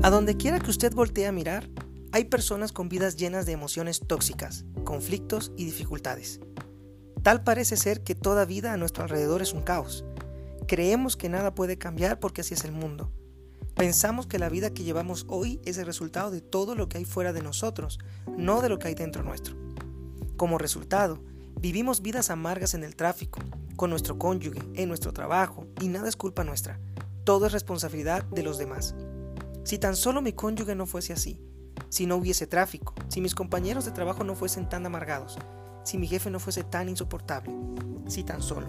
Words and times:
A 0.00 0.10
donde 0.10 0.36
quiera 0.36 0.60
que 0.60 0.70
usted 0.70 0.94
voltee 0.94 1.26
a 1.26 1.32
mirar, 1.32 1.68
hay 2.12 2.24
personas 2.26 2.70
con 2.70 2.88
vidas 2.88 3.16
llenas 3.16 3.46
de 3.46 3.52
emociones 3.52 4.00
tóxicas, 4.06 4.64
conflictos 4.84 5.50
y 5.56 5.64
dificultades. 5.64 6.40
Tal 7.24 7.42
parece 7.42 7.76
ser 7.76 8.04
que 8.04 8.14
toda 8.14 8.44
vida 8.44 8.72
a 8.72 8.76
nuestro 8.76 9.02
alrededor 9.02 9.42
es 9.42 9.52
un 9.52 9.62
caos. 9.62 10.04
Creemos 10.68 11.16
que 11.16 11.28
nada 11.28 11.54
puede 11.54 11.78
cambiar 11.78 12.20
porque 12.20 12.42
así 12.42 12.54
es 12.54 12.64
el 12.64 12.70
mundo. 12.70 13.10
Pensamos 13.74 14.28
que 14.28 14.38
la 14.38 14.48
vida 14.48 14.70
que 14.70 14.84
llevamos 14.84 15.26
hoy 15.28 15.60
es 15.64 15.78
el 15.78 15.86
resultado 15.86 16.30
de 16.30 16.42
todo 16.42 16.76
lo 16.76 16.88
que 16.88 16.98
hay 16.98 17.04
fuera 17.04 17.32
de 17.32 17.42
nosotros, 17.42 17.98
no 18.36 18.62
de 18.62 18.68
lo 18.68 18.78
que 18.78 18.88
hay 18.88 18.94
dentro 18.94 19.24
nuestro. 19.24 19.56
Como 20.36 20.58
resultado, 20.58 21.24
vivimos 21.60 22.02
vidas 22.02 22.30
amargas 22.30 22.74
en 22.74 22.84
el 22.84 22.94
tráfico, 22.94 23.40
con 23.74 23.90
nuestro 23.90 24.16
cónyuge, 24.16 24.62
en 24.74 24.88
nuestro 24.88 25.12
trabajo, 25.12 25.66
y 25.80 25.88
nada 25.88 26.08
es 26.08 26.14
culpa 26.14 26.44
nuestra. 26.44 26.78
Todo 27.24 27.46
es 27.46 27.52
responsabilidad 27.52 28.22
de 28.26 28.44
los 28.44 28.58
demás. 28.58 28.94
Si 29.68 29.76
tan 29.76 29.96
solo 29.96 30.22
mi 30.22 30.32
cónyuge 30.32 30.74
no 30.74 30.86
fuese 30.86 31.12
así, 31.12 31.44
si 31.90 32.06
no 32.06 32.16
hubiese 32.16 32.46
tráfico, 32.46 32.94
si 33.08 33.20
mis 33.20 33.34
compañeros 33.34 33.84
de 33.84 33.90
trabajo 33.90 34.24
no 34.24 34.34
fuesen 34.34 34.66
tan 34.66 34.86
amargados, 34.86 35.36
si 35.84 35.98
mi 35.98 36.06
jefe 36.06 36.30
no 36.30 36.40
fuese 36.40 36.64
tan 36.64 36.88
insoportable, 36.88 37.54
si 38.06 38.24
tan 38.24 38.40
solo. 38.40 38.66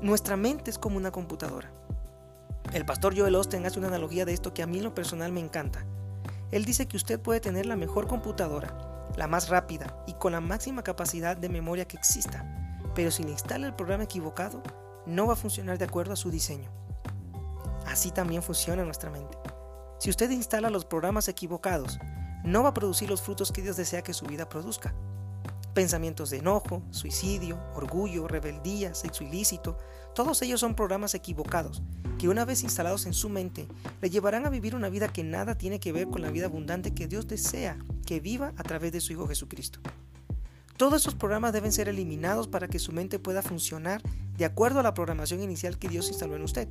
Nuestra 0.00 0.38
mente 0.38 0.70
es 0.70 0.78
como 0.78 0.96
una 0.96 1.10
computadora. 1.10 1.74
El 2.72 2.86
pastor 2.86 3.14
Joel 3.14 3.34
Osten 3.34 3.66
hace 3.66 3.78
una 3.78 3.88
analogía 3.88 4.24
de 4.24 4.32
esto 4.32 4.54
que 4.54 4.62
a 4.62 4.66
mí 4.66 4.78
en 4.78 4.84
lo 4.84 4.94
personal 4.94 5.30
me 5.30 5.40
encanta. 5.40 5.84
Él 6.52 6.64
dice 6.64 6.88
que 6.88 6.96
usted 6.96 7.20
puede 7.20 7.40
tener 7.40 7.66
la 7.66 7.76
mejor 7.76 8.06
computadora, 8.06 9.10
la 9.14 9.28
más 9.28 9.50
rápida 9.50 10.02
y 10.06 10.14
con 10.14 10.32
la 10.32 10.40
máxima 10.40 10.84
capacidad 10.84 11.36
de 11.36 11.50
memoria 11.50 11.86
que 11.86 11.98
exista, 11.98 12.80
pero 12.94 13.10
si 13.10 13.24
le 13.24 13.32
instala 13.32 13.66
el 13.66 13.74
programa 13.74 14.04
equivocado, 14.04 14.62
no 15.04 15.26
va 15.26 15.34
a 15.34 15.36
funcionar 15.36 15.76
de 15.76 15.84
acuerdo 15.84 16.14
a 16.14 16.16
su 16.16 16.30
diseño. 16.30 16.70
Así 17.84 18.10
también 18.10 18.42
funciona 18.42 18.82
nuestra 18.82 19.10
mente. 19.10 19.36
Si 19.98 20.10
usted 20.10 20.30
instala 20.30 20.70
los 20.70 20.84
programas 20.84 21.28
equivocados, 21.28 21.98
no 22.44 22.62
va 22.62 22.70
a 22.70 22.74
producir 22.74 23.08
los 23.08 23.22
frutos 23.22 23.50
que 23.50 23.62
Dios 23.62 23.76
desea 23.76 24.02
que 24.02 24.12
su 24.12 24.26
vida 24.26 24.48
produzca. 24.48 24.94
Pensamientos 25.72 26.30
de 26.30 26.38
enojo, 26.38 26.82
suicidio, 26.90 27.58
orgullo, 27.74 28.28
rebeldía, 28.28 28.94
sexo 28.94 29.24
ilícito, 29.24 29.78
todos 30.14 30.40
ellos 30.42 30.60
son 30.60 30.74
programas 30.74 31.14
equivocados 31.14 31.82
que 32.18 32.28
una 32.28 32.44
vez 32.44 32.62
instalados 32.62 33.06
en 33.06 33.12
su 33.12 33.28
mente 33.28 33.68
le 34.00 34.10
llevarán 34.10 34.46
a 34.46 34.50
vivir 34.50 34.74
una 34.74 34.88
vida 34.88 35.08
que 35.08 35.24
nada 35.24 35.56
tiene 35.56 35.80
que 35.80 35.92
ver 35.92 36.08
con 36.08 36.22
la 36.22 36.30
vida 36.30 36.46
abundante 36.46 36.94
que 36.94 37.08
Dios 37.08 37.26
desea 37.26 37.78
que 38.06 38.20
viva 38.20 38.52
a 38.56 38.62
través 38.62 38.92
de 38.92 39.00
su 39.00 39.12
Hijo 39.12 39.26
Jesucristo. 39.26 39.80
Todos 40.76 41.02
esos 41.02 41.14
programas 41.14 41.52
deben 41.52 41.72
ser 41.72 41.88
eliminados 41.88 42.48
para 42.48 42.68
que 42.68 42.78
su 42.78 42.92
mente 42.92 43.18
pueda 43.18 43.42
funcionar 43.42 44.02
de 44.36 44.44
acuerdo 44.44 44.80
a 44.80 44.82
la 44.82 44.94
programación 44.94 45.42
inicial 45.42 45.78
que 45.78 45.88
Dios 45.88 46.08
instaló 46.08 46.36
en 46.36 46.42
usted. 46.42 46.68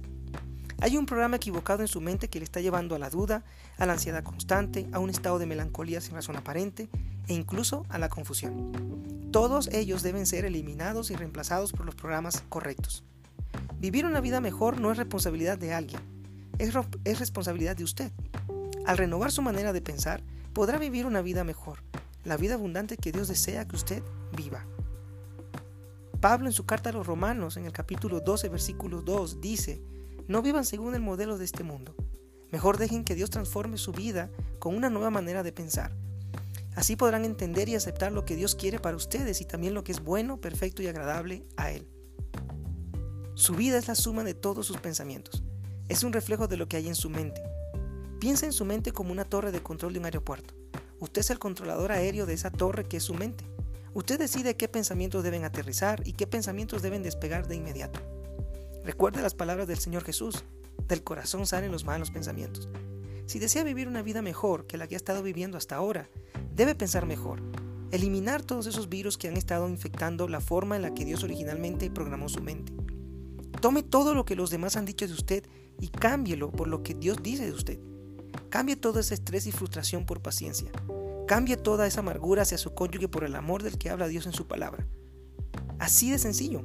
Hay 0.86 0.98
un 0.98 1.08
programa 1.08 1.38
equivocado 1.38 1.82
en 1.82 1.88
su 1.88 2.00
mente 2.00 2.30
que 2.30 2.38
le 2.38 2.46
está 2.46 2.62
llevando 2.62 2.94
a 2.94 3.00
la 3.00 3.10
duda, 3.10 3.44
a 3.80 3.88
la 3.88 3.94
ansiedad 3.94 4.24
constante, 4.24 4.88
a 4.92 5.00
un 5.00 5.10
estado 5.10 5.40
de 5.40 5.48
melancolía 5.48 6.00
sin 6.00 6.14
razón 6.14 6.36
aparente 6.36 6.90
e 7.28 7.34
incluso 7.34 7.88
a 7.90 7.98
la 7.98 8.08
confusión. 8.08 9.32
Todos 9.32 9.68
ellos 9.70 10.04
deben 10.04 10.28
ser 10.28 10.46
eliminados 10.46 11.10
y 11.10 11.16
reemplazados 11.16 11.72
por 11.74 11.88
los 11.88 11.96
programas 11.96 12.44
correctos. 12.50 13.04
Vivir 13.80 14.06
una 14.06 14.22
vida 14.22 14.42
mejor 14.42 14.80
no 14.80 14.92
es 14.92 15.00
responsabilidad 15.00 15.58
de 15.58 15.74
alguien, 15.74 16.00
es, 16.60 16.72
es 17.04 17.18
responsabilidad 17.18 17.76
de 17.76 17.84
usted. 17.84 18.12
Al 18.86 19.00
renovar 19.00 19.32
su 19.32 19.42
manera 19.42 19.74
de 19.74 19.82
pensar, 19.82 20.22
podrá 20.54 20.78
vivir 20.78 21.08
una 21.08 21.24
vida 21.24 21.44
mejor, 21.44 21.80
la 22.26 22.38
vida 22.38 22.54
abundante 22.54 22.96
que 22.96 23.12
Dios 23.12 23.28
desea 23.28 23.68
que 23.68 23.76
usted 23.76 24.04
viva. 24.38 24.68
Pablo 26.22 26.46
en 26.46 26.54
su 26.54 26.68
carta 26.68 26.92
a 26.92 26.94
los 26.94 27.08
Romanos, 27.08 27.58
en 27.58 27.66
el 27.66 27.72
capítulo 27.72 28.20
12, 28.20 28.50
versículo 28.50 29.02
2, 29.02 29.42
dice, 29.42 29.82
no 30.28 30.42
vivan 30.42 30.66
según 30.66 30.96
el 30.96 31.02
modelo 31.02 31.38
de 31.38 31.46
este 31.46 31.64
mundo. 31.64 31.96
Mejor 32.52 32.78
dejen 32.78 33.04
que 33.04 33.16
Dios 33.16 33.30
transforme 33.30 33.78
su 33.78 33.92
vida 33.92 34.30
con 34.60 34.76
una 34.76 34.90
nueva 34.90 35.10
manera 35.10 35.44
de 35.44 35.52
pensar. 35.52 35.92
Así 36.76 36.96
podrán 36.96 37.26
entender 37.26 37.70
y 37.70 37.76
aceptar 37.76 38.12
lo 38.12 38.26
que 38.26 38.36
Dios 38.36 38.56
quiere 38.56 38.80
para 38.80 38.98
ustedes 38.98 39.42
y 39.42 39.46
también 39.46 39.74
lo 39.74 39.84
que 39.84 39.92
es 39.92 40.04
bueno, 40.04 40.42
perfecto 40.42 40.82
y 40.82 40.88
agradable 40.88 41.46
a 41.58 41.72
Él. 41.72 41.88
Su 43.34 43.56
vida 43.56 43.78
es 43.78 43.88
la 43.88 43.96
suma 43.96 44.24
de 44.24 44.34
todos 44.34 44.66
sus 44.66 44.78
pensamientos. 44.78 45.44
Es 45.88 46.04
un 46.04 46.14
reflejo 46.14 46.48
de 46.48 46.58
lo 46.58 46.68
que 46.68 46.78
hay 46.78 46.88
en 46.88 46.96
su 46.96 47.10
mente. 47.10 47.42
Piensa 48.20 48.46
en 48.46 48.54
su 48.54 48.66
mente 48.66 48.92
como 48.92 49.12
una 49.12 49.26
torre 49.26 49.52
de 49.52 49.62
control 49.62 49.94
de 49.94 50.00
un 50.00 50.06
aeropuerto. 50.06 50.54
Usted 51.00 51.22
es 51.22 51.30
el 51.30 51.40
controlador 51.40 51.92
aéreo 51.92 52.26
de 52.26 52.34
esa 52.34 52.50
torre 52.50 52.86
que 52.86 52.98
es 52.98 53.04
su 53.04 53.14
mente. 53.14 53.46
Usted 53.94 54.20
decide 54.20 54.58
qué 54.58 54.68
pensamientos 54.68 55.24
deben 55.24 55.44
aterrizar 55.44 56.02
y 56.06 56.14
qué 56.14 56.28
pensamientos 56.28 56.82
deben 56.82 57.04
despegar 57.04 57.48
de 57.48 57.56
inmediato. 57.56 58.00
Recuerde 58.86 59.24
las 59.24 59.34
palabras 59.34 59.68
del 59.68 59.80
Señor 59.80 60.04
Jesús. 60.04 60.44
Del 60.88 61.04
corazón 61.04 61.48
salen 61.48 61.72
los 61.72 61.86
malos 61.86 62.12
pensamientos. 62.12 62.70
Si 63.26 63.40
desea 63.40 63.64
vivir 63.64 63.88
una 63.88 64.04
vida 64.04 64.22
mejor 64.22 64.68
que 64.68 64.78
la 64.78 64.88
que 64.88 64.94
ha 64.94 64.98
estado 64.98 65.24
viviendo 65.24 65.58
hasta 65.58 65.76
ahora, 65.76 66.08
debe 66.54 66.76
pensar 66.76 67.08
mejor. 67.08 67.42
Eliminar 67.90 68.44
todos 68.44 68.68
esos 68.68 68.88
virus 68.88 69.18
que 69.18 69.28
han 69.28 69.38
estado 69.38 69.68
infectando 69.68 70.28
la 70.28 70.40
forma 70.40 70.76
en 70.76 70.84
la 70.84 70.94
que 70.94 71.04
Dios 71.04 71.24
originalmente 71.24 71.90
programó 71.90 72.30
su 72.30 72.44
mente. 72.44 72.74
Tome 73.60 73.82
todo 73.82 74.14
lo 74.14 74.24
que 74.24 74.36
los 74.36 74.52
demás 74.52 74.76
han 74.76 74.86
dicho 74.86 75.08
de 75.08 75.14
usted 75.14 75.44
y 75.82 75.88
cámbielo 75.88 76.52
por 76.52 76.68
lo 76.68 76.84
que 76.84 76.94
Dios 76.94 77.18
dice 77.24 77.46
de 77.46 77.54
usted. 77.54 77.80
Cambie 78.50 78.76
todo 78.76 79.00
ese 79.00 79.16
estrés 79.16 79.48
y 79.48 79.52
frustración 79.52 80.06
por 80.06 80.22
paciencia. 80.22 80.72
Cambie 81.28 81.58
toda 81.58 81.88
esa 81.88 82.02
amargura 82.02 82.44
hacia 82.44 82.60
su 82.60 82.76
cónyuge 82.76 83.08
por 83.08 83.24
el 83.24 83.34
amor 83.34 83.64
del 83.64 83.80
que 83.80 83.90
habla 83.90 84.08
Dios 84.08 84.28
en 84.28 84.34
su 84.34 84.46
palabra. 84.46 84.86
Así 85.80 86.12
de 86.12 86.20
sencillo. 86.20 86.64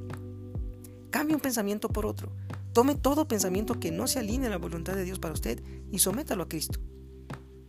Cambie 1.11 1.35
un 1.35 1.41
pensamiento 1.41 1.89
por 1.89 2.05
otro. 2.05 2.31
Tome 2.71 2.95
todo 2.95 3.27
pensamiento 3.27 3.81
que 3.81 3.91
no 3.91 4.07
se 4.07 4.19
alinee 4.19 4.47
a 4.47 4.51
la 4.51 4.57
voluntad 4.57 4.95
de 4.95 5.03
Dios 5.03 5.19
para 5.19 5.33
usted 5.33 5.61
y 5.91 5.99
sométalo 5.99 6.43
a 6.43 6.47
Cristo. 6.47 6.79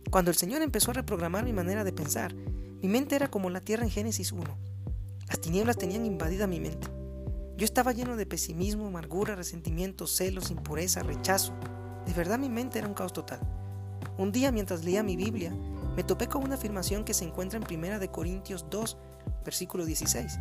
Cuando 0.09 0.31
el 0.31 0.37
Señor 0.37 0.61
empezó 0.61 0.91
a 0.91 0.93
reprogramar 0.93 1.43
mi 1.43 1.51
manera 1.51 1.83
de 1.83 1.91
pensar, 1.91 2.33
mi 2.33 2.87
mente 2.87 3.17
era 3.17 3.29
como 3.29 3.49
la 3.49 3.59
tierra 3.59 3.83
en 3.83 3.91
Génesis 3.91 4.31
1. 4.31 4.43
Las 5.27 5.41
tinieblas 5.41 5.77
tenían 5.77 6.05
invadida 6.05 6.47
mi 6.47 6.61
mente. 6.61 6.87
Yo 7.57 7.65
estaba 7.65 7.91
lleno 7.91 8.15
de 8.15 8.25
pesimismo, 8.25 8.87
amargura, 8.87 9.35
resentimiento, 9.35 10.07
celos, 10.07 10.49
impureza, 10.49 11.03
rechazo. 11.03 11.53
De 12.05 12.13
verdad 12.13 12.39
mi 12.39 12.49
mente 12.49 12.79
era 12.79 12.87
un 12.87 12.93
caos 12.93 13.11
total. 13.11 13.41
Un 14.17 14.31
día 14.31 14.53
mientras 14.53 14.85
leía 14.85 15.03
mi 15.03 15.17
Biblia, 15.17 15.53
me 15.97 16.03
topé 16.03 16.27
con 16.27 16.45
una 16.45 16.55
afirmación 16.55 17.03
que 17.03 17.13
se 17.13 17.25
encuentra 17.25 17.59
en 17.59 17.65
1 17.65 18.09
Corintios 18.09 18.67
2, 18.69 18.97
versículo 19.43 19.85
16. 19.85 20.39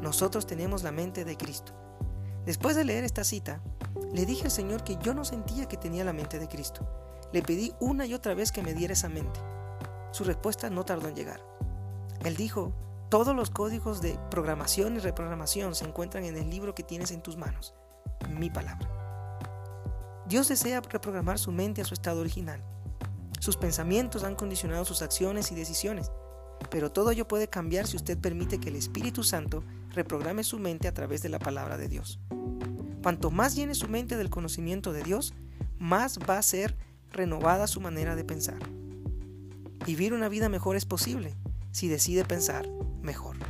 Nosotros 0.00 0.44
tenemos 0.44 0.82
la 0.82 0.90
mente 0.90 1.24
de 1.24 1.36
Cristo. 1.36 1.72
Después 2.44 2.74
de 2.76 2.84
leer 2.84 3.04
esta 3.04 3.24
cita, 3.24 3.60
le 4.12 4.26
dije 4.26 4.44
al 4.44 4.50
Señor 4.50 4.84
que 4.84 4.98
yo 5.02 5.14
no 5.14 5.24
sentía 5.24 5.66
que 5.66 5.76
tenía 5.76 6.04
la 6.04 6.12
mente 6.12 6.38
de 6.38 6.48
Cristo. 6.48 6.86
Le 7.32 7.42
pedí 7.42 7.72
una 7.80 8.04
y 8.04 8.14
otra 8.14 8.34
vez 8.34 8.52
que 8.52 8.62
me 8.62 8.74
diera 8.74 8.92
esa 8.92 9.08
mente. 9.08 9.40
Su 10.10 10.24
respuesta 10.24 10.68
no 10.68 10.84
tardó 10.84 11.08
en 11.08 11.14
llegar. 11.14 11.40
Él 12.24 12.36
dijo, 12.36 12.72
todos 13.08 13.34
los 13.36 13.50
códigos 13.50 14.02
de 14.02 14.18
programación 14.30 14.96
y 14.96 14.98
reprogramación 14.98 15.74
se 15.74 15.84
encuentran 15.84 16.24
en 16.24 16.36
el 16.36 16.50
libro 16.50 16.74
que 16.74 16.82
tienes 16.82 17.10
en 17.10 17.22
tus 17.22 17.36
manos, 17.36 17.74
mi 18.28 18.50
palabra. 18.50 18.88
Dios 20.26 20.48
desea 20.48 20.80
reprogramar 20.80 21.38
su 21.38 21.52
mente 21.52 21.82
a 21.82 21.84
su 21.84 21.94
estado 21.94 22.20
original. 22.20 22.62
Sus 23.38 23.56
pensamientos 23.56 24.24
han 24.24 24.34
condicionado 24.34 24.84
sus 24.84 25.02
acciones 25.02 25.52
y 25.52 25.54
decisiones, 25.54 26.10
pero 26.70 26.92
todo 26.92 27.10
ello 27.10 27.28
puede 27.28 27.48
cambiar 27.48 27.86
si 27.86 27.96
usted 27.96 28.18
permite 28.18 28.58
que 28.58 28.68
el 28.68 28.76
Espíritu 28.76 29.24
Santo 29.24 29.64
reprograme 29.92 30.44
su 30.44 30.58
mente 30.58 30.88
a 30.88 30.94
través 30.94 31.22
de 31.22 31.28
la 31.28 31.38
palabra 31.38 31.76
de 31.76 31.88
Dios. 31.88 32.20
Cuanto 33.02 33.30
más 33.30 33.54
llene 33.54 33.74
su 33.74 33.88
mente 33.88 34.16
del 34.16 34.30
conocimiento 34.30 34.92
de 34.92 35.02
Dios, 35.02 35.34
más 35.78 36.18
va 36.18 36.38
a 36.38 36.42
ser 36.42 36.76
renovada 37.10 37.66
su 37.66 37.80
manera 37.80 38.16
de 38.16 38.24
pensar. 38.24 38.58
Vivir 39.84 40.12
una 40.12 40.28
vida 40.28 40.48
mejor 40.48 40.76
es 40.76 40.84
posible 40.84 41.34
si 41.72 41.88
decide 41.88 42.24
pensar 42.24 42.68
mejor. 43.02 43.41